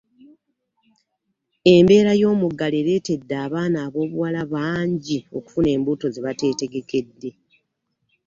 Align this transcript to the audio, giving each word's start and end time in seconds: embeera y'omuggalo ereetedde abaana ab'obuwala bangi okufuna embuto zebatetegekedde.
embeera 1.75 2.11
y'omuggalo 2.21 2.75
ereetedde 2.81 3.35
abaana 3.45 3.77
ab'obuwala 3.85 4.41
bangi 4.53 5.17
okufuna 5.37 5.69
embuto 5.75 6.05
zebatetegekedde. 6.13 7.29